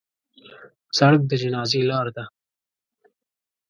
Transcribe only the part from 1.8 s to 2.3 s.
لار ده.